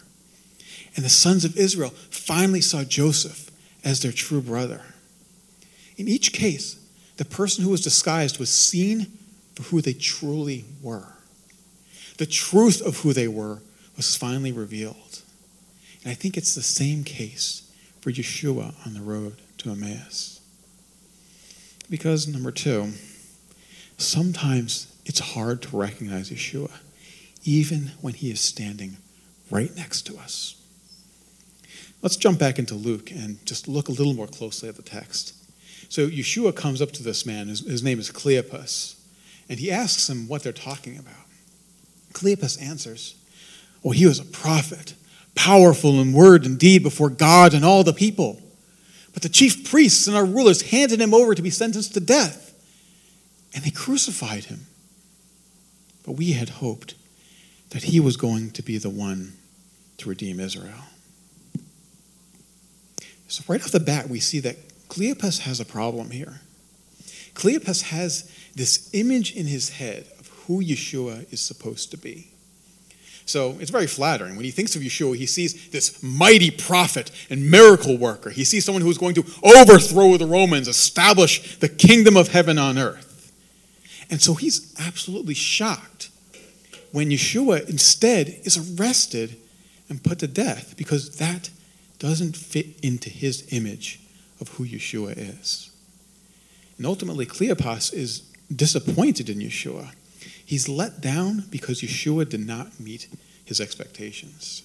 And 0.95 1.05
the 1.05 1.09
sons 1.09 1.45
of 1.45 1.57
Israel 1.57 1.91
finally 2.11 2.61
saw 2.61 2.85
Joseph 2.85 3.51
as 3.83 4.03
their 4.03 4.13
true 4.13 4.41
brother. 4.41 4.83
In 5.97 6.07
each 6.07 6.33
case, 6.33 6.79
the 7.17 7.25
person 7.25 7.65
who 7.65 7.71
was 7.71 7.81
disguised 7.81 8.39
was 8.39 8.51
seen 8.51 9.16
for 9.57 9.65
who 9.65 9.81
they 9.81 9.95
truly 9.95 10.67
were. 10.81 11.15
The 12.19 12.27
truth 12.27 12.81
of 12.81 13.01
who 13.01 13.13
they 13.13 13.27
were 13.27 13.63
was 13.97 14.15
finally 14.15 14.53
revealed. 14.53 15.23
And 16.05 16.13
I 16.13 16.15
think 16.15 16.37
it's 16.37 16.55
the 16.55 16.63
same 16.63 17.03
case 17.03 17.73
for 18.01 18.13
Yeshua 18.13 18.75
on 18.87 18.95
the 18.95 19.01
road 19.01 19.41
to 19.59 19.71
Emmaus. 19.71 20.41
Because, 21.91 22.29
number 22.29 22.53
two, 22.53 22.93
sometimes 23.97 24.95
it's 25.05 25.21
hard 25.21 25.63
to 25.63 25.77
recognize 25.77 26.31
Yeshua, 26.31 26.71
even 27.45 27.93
when 28.01 28.15
he 28.15 28.31
is 28.31 28.41
standing 28.41 28.99
right 29.51 29.75
next 29.75 30.03
to 30.03 30.17
us. 30.17 30.63
Let's 32.03 32.17
jump 32.17 32.39
back 32.39 32.59
into 32.59 32.75
Luke 32.75 33.11
and 33.11 33.45
just 33.47 33.67
look 33.67 33.89
a 33.89 33.93
little 33.93 34.15
more 34.15 34.27
closely 34.27 34.69
at 34.69 34.77
the 34.77 34.83
text. 34.83 35.35
So 35.89 36.09
Yeshua 36.09 36.55
comes 36.55 36.83
up 36.83 36.93
to 36.93 37.03
this 37.03 37.25
man, 37.25 37.49
his, 37.49 37.61
his 37.61 37.83
name 37.83 37.99
is 37.99 38.11
Cleopas, 38.11 38.96
and 39.49 39.59
he 39.59 39.71
asks 39.71 40.07
them 40.07 40.29
what 40.29 40.43
they're 40.43 40.53
talking 40.53 40.99
about. 40.99 41.15
Cleopas 42.13 42.61
answers, 42.61 43.15
Well, 43.83 43.93
he 43.93 44.07
was 44.07 44.19
a 44.19 44.25
prophet, 44.25 44.95
powerful 45.35 46.01
in 46.01 46.13
word 46.13 46.47
and 46.47 46.59
deed 46.59 46.83
before 46.83 47.11
God 47.11 47.55
and 47.55 47.65
all 47.65 47.85
the 47.85 47.93
people. 47.93 48.41
But 49.13 49.23
the 49.23 49.29
chief 49.29 49.71
priests 49.71 50.07
and 50.07 50.17
our 50.17 50.25
rulers 50.25 50.63
handed 50.71 51.01
him 51.01 51.15
over 51.15 51.35
to 51.35 51.43
be 51.43 51.51
sentenced 51.51 51.95
to 51.95 52.01
death, 52.01 52.55
and 53.55 53.65
they 53.65 53.71
crucified 53.71 54.45
him. 54.45 54.67
But 56.05 56.13
we 56.13 56.33
had 56.33 56.49
hoped 56.51 56.95
that 57.71 57.85
he 57.85 57.99
was 57.99 58.17
going 58.17 58.51
to 58.53 58.63
be 58.63 58.79
the 58.79 58.91
one 58.91 59.35
to 59.99 60.09
redeem 60.09 60.39
Israel. 60.39 60.85
So, 63.29 63.43
right 63.49 63.61
off 63.61 63.73
the 63.73 63.81
bat, 63.81 64.09
we 64.09 64.21
see 64.21 64.39
that 64.41 64.57
Cleopas 64.89 65.41
has 65.41 65.59
a 65.61 65.65
problem 65.65 66.11
here. 66.11 66.41
Cleopas 67.37 67.83
has 67.83 68.31
this 68.55 68.91
image 68.93 69.37
in 69.37 69.47
his 69.47 69.69
head 69.69 70.07
of 70.19 70.29
who 70.47 70.63
Yeshua 70.63 71.31
is 71.33 71.41
supposed 71.41 71.91
to 71.93 71.97
be. 71.97 72.33
So 73.27 73.57
it's 73.61 73.71
very 73.71 73.87
flattering. 73.87 74.37
When 74.37 74.45
he 74.45 74.51
thinks 74.51 74.77
of 74.77 74.83
Yeshua, 74.83 75.17
he 75.17 75.27
sees 75.27 75.69
this 75.71 76.03
mighty 76.03 76.51
prophet 76.51 77.11
and 77.29 77.51
miracle 77.51 77.99
worker. 77.99 78.31
He 78.31 78.45
sees 78.45 78.65
someone 78.65 78.83
who 78.83 78.91
is 78.91 78.99
going 78.99 79.15
to 79.17 79.25
overthrow 79.43 80.17
the 80.17 80.27
Romans, 80.27 80.69
establish 80.69 81.59
the 81.59 81.69
kingdom 81.69 82.17
of 82.17 82.29
heaven 82.29 82.57
on 82.57 82.79
earth. 82.79 83.33
And 84.09 84.23
so 84.23 84.35
he's 84.35 84.75
absolutely 84.79 85.35
shocked 85.35 86.11
when 86.93 87.11
Yeshua 87.11 87.69
instead 87.69 88.29
is 88.45 88.81
arrested 88.81 89.37
and 89.89 90.03
put 90.03 90.21
to 90.21 90.29
death 90.29 90.75
because 90.77 91.17
that 91.19 91.51
doesn't 91.99 92.37
fit 92.37 92.79
into 92.83 93.11
his 93.11 93.53
image 93.53 94.01
of 94.41 94.49
who 94.51 94.65
Yeshua 94.65 95.15
is. 95.17 95.71
And 96.77 96.87
ultimately, 96.87 97.27
Cleopas 97.27 97.93
is 97.93 98.21
disappointed 98.55 99.29
in 99.29 99.39
Yeshua. 99.39 99.93
He's 100.45 100.69
let 100.69 101.01
down 101.01 101.45
because 101.51 101.81
Yeshua 101.81 102.29
did 102.29 102.47
not 102.47 102.79
meet 102.79 103.09
his 103.45 103.61
expectations. 103.61 104.63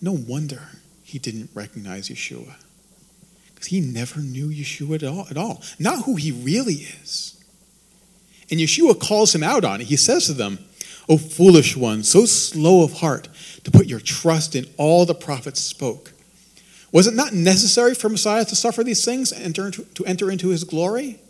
No 0.00 0.12
wonder 0.12 0.68
he 1.02 1.18
didn't 1.18 1.50
recognize 1.54 2.08
Yeshua. 2.08 2.54
Because 3.54 3.68
he 3.68 3.80
never 3.80 4.20
knew 4.20 4.48
Yeshua 4.48 4.94
at 4.96 5.04
all, 5.04 5.26
at 5.30 5.36
all, 5.36 5.62
not 5.78 6.04
who 6.04 6.16
he 6.16 6.30
really 6.30 6.74
is. 6.74 7.42
And 8.50 8.60
Yeshua 8.60 8.98
calls 8.98 9.34
him 9.34 9.42
out 9.42 9.64
on 9.64 9.80
it. 9.80 9.88
He 9.88 9.96
says 9.96 10.26
to 10.26 10.32
them, 10.32 10.58
O 11.08 11.18
foolish 11.18 11.76
one, 11.76 12.02
so 12.02 12.26
slow 12.26 12.84
of 12.84 12.94
heart 12.94 13.28
to 13.64 13.70
put 13.70 13.86
your 13.86 14.00
trust 14.00 14.54
in 14.54 14.66
all 14.76 15.04
the 15.04 15.14
prophets 15.14 15.60
spoke. 15.60 16.12
Was 16.90 17.06
it 17.06 17.14
not 17.14 17.32
necessary 17.32 17.94
for 17.94 18.08
Messiah 18.08 18.44
to 18.44 18.56
suffer 18.56 18.82
these 18.82 19.04
things 19.04 19.30
and 19.30 19.44
enter 19.44 19.66
into, 19.66 19.82
to 19.82 20.04
enter 20.06 20.30
into 20.30 20.48
his 20.48 20.64
glory? 20.64 21.20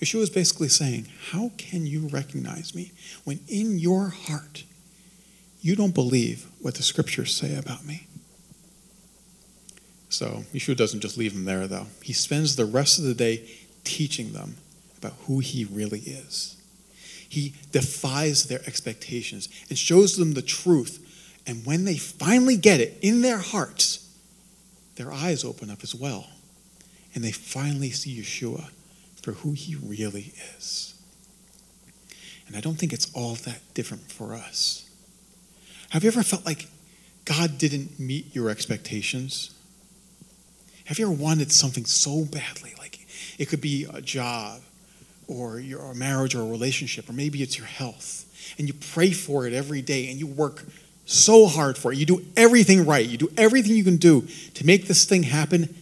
Yeshua 0.00 0.22
is 0.22 0.30
basically 0.30 0.68
saying, 0.68 1.08
How 1.30 1.50
can 1.56 1.86
you 1.86 2.08
recognize 2.08 2.74
me 2.74 2.92
when 3.24 3.40
in 3.48 3.78
your 3.78 4.08
heart 4.08 4.64
you 5.60 5.76
don't 5.76 5.94
believe 5.94 6.46
what 6.60 6.74
the 6.74 6.82
scriptures 6.82 7.34
say 7.34 7.56
about 7.56 7.84
me? 7.84 8.06
So 10.08 10.44
Yeshua 10.54 10.76
doesn't 10.76 11.00
just 11.00 11.18
leave 11.18 11.34
them 11.34 11.44
there, 11.44 11.66
though. 11.66 11.86
He 12.02 12.12
spends 12.12 12.56
the 12.56 12.64
rest 12.64 12.98
of 12.98 13.04
the 13.04 13.14
day 13.14 13.48
teaching 13.84 14.32
them 14.32 14.56
about 14.98 15.14
who 15.26 15.40
he 15.40 15.64
really 15.64 16.00
is. 16.00 16.56
He 17.28 17.54
defies 17.72 18.44
their 18.44 18.60
expectations 18.66 19.48
and 19.68 19.76
shows 19.76 20.16
them 20.16 20.32
the 20.32 20.42
truth. 20.42 21.02
And 21.46 21.66
when 21.66 21.84
they 21.84 21.96
finally 21.96 22.56
get 22.56 22.80
it 22.80 22.98
in 23.02 23.22
their 23.22 23.38
hearts, 23.38 24.05
their 24.96 25.12
eyes 25.12 25.44
open 25.44 25.70
up 25.70 25.82
as 25.82 25.94
well. 25.94 26.26
And 27.14 27.24
they 27.24 27.32
finally 27.32 27.90
see 27.90 28.18
Yeshua 28.20 28.70
for 29.22 29.32
who 29.32 29.52
he 29.52 29.74
really 29.74 30.32
is. 30.56 30.94
And 32.46 32.56
I 32.56 32.60
don't 32.60 32.76
think 32.76 32.92
it's 32.92 33.10
all 33.12 33.34
that 33.34 33.60
different 33.74 34.10
for 34.10 34.34
us. 34.34 34.88
Have 35.90 36.04
you 36.04 36.08
ever 36.08 36.22
felt 36.22 36.44
like 36.44 36.68
God 37.24 37.58
didn't 37.58 37.98
meet 37.98 38.34
your 38.34 38.50
expectations? 38.50 39.54
Have 40.84 40.98
you 40.98 41.06
ever 41.06 41.14
wanted 41.14 41.50
something 41.50 41.84
so 41.84 42.24
badly? 42.24 42.72
Like 42.78 43.06
it 43.38 43.46
could 43.48 43.60
be 43.60 43.86
a 43.92 44.00
job 44.00 44.60
or 45.26 45.58
your 45.58 45.92
marriage 45.94 46.34
or 46.34 46.42
a 46.42 46.46
relationship, 46.46 47.08
or 47.08 47.12
maybe 47.12 47.42
it's 47.42 47.58
your 47.58 47.66
health. 47.66 48.54
And 48.58 48.68
you 48.68 48.74
pray 48.74 49.10
for 49.10 49.46
it 49.46 49.52
every 49.52 49.82
day 49.82 50.08
and 50.08 50.20
you 50.20 50.26
work 50.26 50.64
so 51.06 51.46
hard 51.46 51.78
for 51.78 51.92
it. 51.92 51.98
You 51.98 52.04
do 52.04 52.24
everything 52.36 52.84
right. 52.84 53.06
You 53.06 53.16
do 53.16 53.30
everything 53.36 53.76
you 53.76 53.84
can 53.84 53.96
do 53.96 54.26
to 54.54 54.66
make 54.66 54.86
this 54.86 55.04
thing 55.04 55.22
happen, 55.22 55.74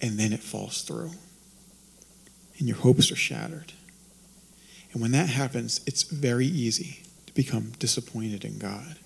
and 0.00 0.18
then 0.18 0.32
it 0.32 0.40
falls 0.40 0.82
through. 0.82 1.10
And 2.58 2.68
your 2.68 2.76
hopes 2.76 3.10
are 3.10 3.16
shattered. 3.16 3.72
And 4.92 5.00
when 5.00 5.12
that 5.12 5.28
happens, 5.28 5.80
it's 5.86 6.02
very 6.02 6.46
easy 6.46 7.00
to 7.26 7.34
become 7.34 7.72
disappointed 7.78 8.44
in 8.44 8.58
God. 8.58 8.96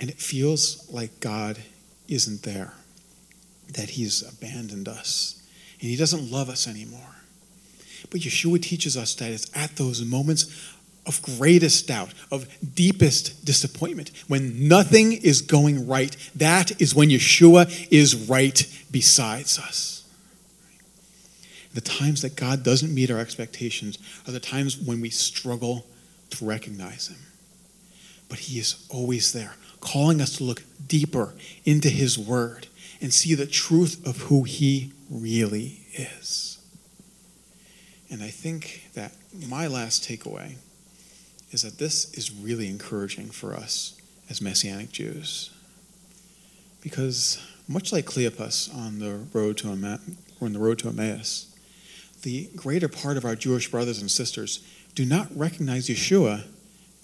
And 0.00 0.08
it 0.08 0.20
feels 0.20 0.88
like 0.90 1.20
God 1.20 1.58
isn't 2.08 2.42
there, 2.42 2.74
that 3.72 3.90
He's 3.90 4.22
abandoned 4.22 4.86
us, 4.86 5.42
and 5.80 5.90
He 5.90 5.96
doesn't 5.96 6.30
love 6.30 6.48
us 6.48 6.68
anymore. 6.68 7.16
But 8.10 8.20
Yeshua 8.20 8.62
teaches 8.62 8.96
us 8.96 9.14
that 9.14 9.32
it's 9.32 9.50
at 9.56 9.76
those 9.76 10.04
moments 10.04 10.44
of 11.06 11.20
greatest 11.22 11.88
doubt, 11.88 12.14
of 12.30 12.46
deepest 12.74 13.44
disappointment. 13.44 14.10
When 14.28 14.68
nothing 14.68 15.12
is 15.12 15.42
going 15.42 15.86
right, 15.86 16.16
that 16.36 16.80
is 16.80 16.94
when 16.94 17.10
Yeshua 17.10 17.88
is 17.90 18.28
right 18.28 18.66
besides 18.90 19.58
us. 19.58 20.08
The 21.74 21.80
times 21.80 22.22
that 22.22 22.36
God 22.36 22.62
doesn't 22.62 22.94
meet 22.94 23.10
our 23.10 23.18
expectations 23.18 23.98
are 24.26 24.32
the 24.32 24.40
times 24.40 24.78
when 24.78 25.00
we 25.00 25.10
struggle 25.10 25.84
to 26.30 26.44
recognize 26.44 27.08
Him. 27.08 27.18
But 28.28 28.38
He 28.40 28.58
is 28.58 28.86
always 28.88 29.32
there, 29.32 29.56
calling 29.80 30.20
us 30.20 30.36
to 30.36 30.44
look 30.44 30.62
deeper 30.86 31.34
into 31.64 31.88
His 31.88 32.18
Word 32.18 32.68
and 33.00 33.12
see 33.12 33.34
the 33.34 33.46
truth 33.46 34.06
of 34.06 34.22
who 34.22 34.44
He 34.44 34.92
really 35.10 35.80
is. 35.92 36.58
And 38.10 38.22
I 38.22 38.28
think 38.28 38.90
that 38.94 39.12
my 39.48 39.66
last 39.66 40.08
takeaway 40.08 40.54
is 41.54 41.62
that 41.62 41.78
this 41.78 42.12
is 42.14 42.32
really 42.32 42.68
encouraging 42.68 43.30
for 43.30 43.54
us 43.54 43.94
as 44.28 44.42
Messianic 44.42 44.90
Jews. 44.90 45.50
Because 46.82 47.40
much 47.68 47.92
like 47.92 48.04
Cleopas 48.04 48.74
on 48.76 48.98
the 48.98 49.26
road 49.32 49.56
to 49.58 49.70
Emma- 49.70 50.00
on 50.40 50.52
the 50.52 50.58
road 50.58 50.80
to 50.80 50.88
Emmaus, 50.88 51.54
the 52.22 52.50
greater 52.56 52.88
part 52.88 53.16
of 53.16 53.24
our 53.24 53.36
Jewish 53.36 53.70
brothers 53.70 54.00
and 54.00 54.10
sisters 54.10 54.66
do 54.94 55.04
not 55.04 55.28
recognize 55.34 55.88
Yeshua 55.88 56.44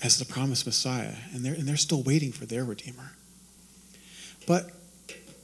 as 0.02 0.18
the 0.18 0.24
promised 0.24 0.66
Messiah, 0.66 1.14
and 1.32 1.44
they're, 1.44 1.54
and 1.54 1.68
they're 1.68 1.76
still 1.76 2.02
waiting 2.02 2.32
for 2.32 2.44
their 2.44 2.64
Redeemer. 2.64 3.12
But 4.46 4.70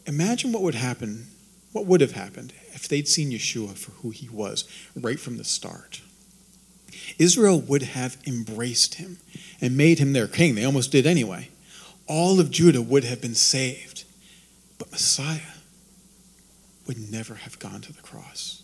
imagine 0.07 0.51
what 0.51 0.63
would 0.63 0.75
happen, 0.75 1.29
what 1.73 1.87
would 1.87 2.01
have 2.01 2.13
happened 2.13 2.53
if 2.73 2.89
they'd 2.89 3.07
seen 3.07 3.31
Yeshua 3.31 3.77
for 3.77 3.93
who 3.93 4.11
he 4.11 4.29
was 4.29 4.69
right 4.97 5.21
from 5.21 5.37
the 5.37 5.45
start. 5.45 6.01
Israel 7.19 7.61
would 7.61 7.83
have 7.83 8.17
embraced 8.27 8.97
him 8.97 9.19
and 9.61 9.77
made 9.77 9.99
him 9.99 10.13
their 10.13 10.29
king. 10.29 10.55
They 10.55 10.65
almost 10.65 10.93
did 10.93 11.07
anyway. 11.07 11.49
All 12.07 12.39
of 12.39 12.51
Judah 12.51 12.83
would 12.83 13.05
have 13.05 13.21
been 13.21 13.35
saved. 13.35 14.05
But 14.79 14.93
Messiah 14.93 15.55
would 16.87 17.11
never 17.11 17.35
have 17.37 17.59
gone 17.59 17.81
to 17.83 17.93
the 17.93 18.03
cross. 18.03 18.63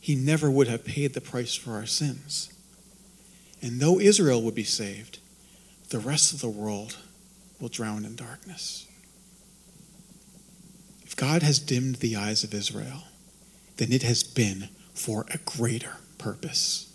He 0.00 0.14
never 0.14 0.50
would 0.50 0.68
have 0.68 0.84
paid 0.84 1.14
the 1.14 1.20
price 1.20 1.54
for 1.54 1.72
our 1.72 1.86
sins. 1.86 2.52
And 3.62 3.80
though 3.80 3.98
Israel 3.98 4.42
would 4.42 4.54
be 4.54 4.64
saved, 4.64 5.18
the 5.88 5.98
rest 5.98 6.32
of 6.32 6.40
the 6.40 6.48
world 6.48 6.98
will 7.58 7.68
drown 7.68 8.04
in 8.04 8.14
darkness. 8.14 8.86
If 11.04 11.16
God 11.16 11.42
has 11.42 11.58
dimmed 11.58 11.96
the 11.96 12.16
eyes 12.16 12.44
of 12.44 12.52
Israel, 12.52 13.04
then 13.76 13.92
it 13.92 14.02
has 14.02 14.22
been 14.22 14.68
for 14.92 15.26
a 15.30 15.38
greater 15.38 15.96
purpose. 16.24 16.90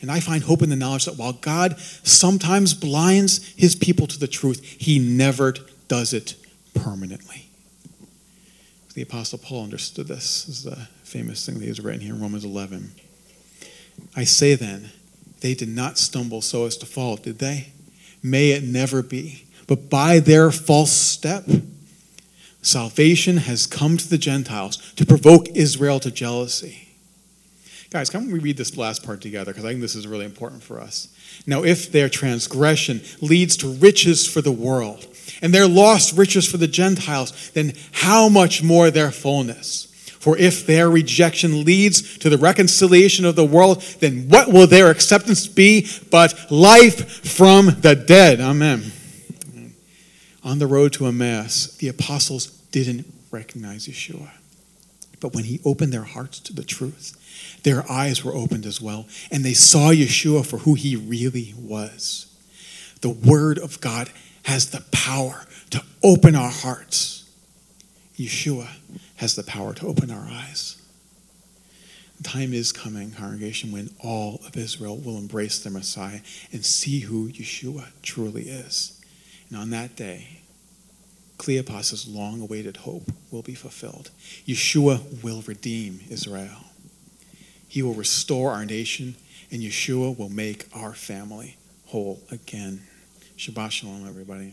And 0.00 0.10
I 0.10 0.20
find 0.20 0.44
hope 0.44 0.62
in 0.62 0.70
the 0.70 0.76
knowledge 0.76 1.04
that 1.06 1.16
while 1.16 1.32
God 1.32 1.78
sometimes 1.78 2.74
blinds 2.74 3.52
his 3.56 3.74
people 3.74 4.06
to 4.06 4.18
the 4.18 4.28
truth, 4.28 4.64
he 4.78 4.98
never 4.98 5.54
does 5.88 6.12
it 6.12 6.36
permanently. 6.74 7.48
The 8.94 9.02
Apostle 9.02 9.38
Paul 9.38 9.64
understood 9.64 10.06
this. 10.06 10.44
This 10.44 10.58
is 10.58 10.64
the 10.64 10.76
famous 11.02 11.44
thing 11.44 11.58
that 11.58 11.64
he's 11.64 11.80
written 11.80 12.00
here 12.00 12.14
in 12.14 12.20
Romans 12.20 12.44
11. 12.44 12.92
I 14.14 14.24
say 14.24 14.54
then, 14.54 14.90
they 15.40 15.54
did 15.54 15.68
not 15.68 15.98
stumble 15.98 16.40
so 16.40 16.66
as 16.66 16.76
to 16.78 16.86
fall, 16.86 17.16
did 17.16 17.38
they? 17.38 17.72
May 18.22 18.50
it 18.50 18.62
never 18.62 19.02
be. 19.02 19.46
But 19.66 19.90
by 19.90 20.18
their 20.18 20.50
false 20.50 20.92
step, 20.92 21.44
salvation 22.60 23.38
has 23.38 23.66
come 23.66 23.96
to 23.96 24.08
the 24.08 24.18
Gentiles 24.18 24.76
to 24.94 25.06
provoke 25.06 25.48
Israel 25.48 25.98
to 26.00 26.10
jealousy. 26.10 26.81
Guys, 27.92 28.08
come 28.08 28.30
we 28.30 28.38
read 28.38 28.56
this 28.56 28.78
last 28.78 29.04
part 29.04 29.20
together 29.20 29.52
because 29.52 29.66
I 29.66 29.68
think 29.68 29.82
this 29.82 29.94
is 29.94 30.06
really 30.06 30.24
important 30.24 30.62
for 30.62 30.80
us. 30.80 31.08
Now, 31.46 31.62
if 31.62 31.92
their 31.92 32.08
transgression 32.08 33.02
leads 33.20 33.54
to 33.58 33.68
riches 33.68 34.26
for 34.26 34.40
the 34.40 34.50
world, 34.50 35.06
and 35.42 35.52
their 35.52 35.68
lost 35.68 36.16
riches 36.16 36.48
for 36.48 36.56
the 36.56 36.66
Gentiles, 36.66 37.50
then 37.50 37.74
how 37.92 38.30
much 38.30 38.62
more 38.62 38.90
their 38.90 39.10
fullness? 39.10 39.88
For 40.20 40.38
if 40.38 40.66
their 40.66 40.88
rejection 40.88 41.66
leads 41.66 42.16
to 42.18 42.30
the 42.30 42.38
reconciliation 42.38 43.26
of 43.26 43.36
the 43.36 43.44
world, 43.44 43.82
then 44.00 44.26
what 44.28 44.48
will 44.48 44.66
their 44.66 44.88
acceptance 44.88 45.46
be 45.46 45.86
but 46.10 46.50
life 46.50 47.26
from 47.28 47.66
the 47.80 47.94
dead? 47.94 48.40
Amen. 48.40 48.90
On 50.42 50.58
the 50.58 50.66
road 50.66 50.94
to 50.94 51.06
Emmaus, 51.06 51.76
the 51.76 51.88
apostles 51.88 52.46
didn't 52.46 53.04
recognize 53.30 53.86
Yeshua. 53.86 54.30
But 55.20 55.34
when 55.34 55.44
he 55.44 55.60
opened 55.62 55.92
their 55.92 56.04
hearts 56.04 56.40
to 56.40 56.54
the 56.54 56.64
truth, 56.64 57.18
their 57.62 57.90
eyes 57.90 58.24
were 58.24 58.34
opened 58.34 58.66
as 58.66 58.80
well, 58.80 59.06
and 59.30 59.44
they 59.44 59.54
saw 59.54 59.90
Yeshua 59.90 60.44
for 60.44 60.58
who 60.58 60.74
he 60.74 60.96
really 60.96 61.54
was. 61.58 62.26
The 63.00 63.10
Word 63.10 63.58
of 63.58 63.80
God 63.80 64.10
has 64.44 64.70
the 64.70 64.84
power 64.92 65.46
to 65.70 65.82
open 66.02 66.34
our 66.34 66.50
hearts. 66.50 67.30
Yeshua 68.16 68.68
has 69.16 69.34
the 69.34 69.42
power 69.42 69.74
to 69.74 69.86
open 69.86 70.10
our 70.10 70.26
eyes. 70.28 70.76
The 72.18 72.28
time 72.28 72.52
is 72.52 72.72
coming, 72.72 73.10
congregation, 73.12 73.72
when 73.72 73.90
all 73.98 74.40
of 74.46 74.56
Israel 74.56 74.96
will 74.96 75.18
embrace 75.18 75.58
their 75.58 75.72
Messiah 75.72 76.20
and 76.52 76.64
see 76.64 77.00
who 77.00 77.28
Yeshua 77.28 77.88
truly 78.02 78.48
is. 78.48 79.00
And 79.48 79.58
on 79.58 79.70
that 79.70 79.96
day, 79.96 80.40
Cleopas' 81.38 82.12
long 82.12 82.40
awaited 82.40 82.78
hope 82.78 83.10
will 83.32 83.42
be 83.42 83.54
fulfilled. 83.54 84.10
Yeshua 84.46 85.22
will 85.22 85.42
redeem 85.42 86.00
Israel. 86.08 86.71
He 87.72 87.80
will 87.80 87.94
restore 87.94 88.50
our 88.50 88.66
nation, 88.66 89.16
and 89.50 89.62
Yeshua 89.62 90.18
will 90.18 90.28
make 90.28 90.66
our 90.74 90.92
family 90.92 91.56
whole 91.86 92.20
again. 92.30 92.82
Shabbat 93.38 93.70
Shalom, 93.70 94.06
everybody. 94.06 94.52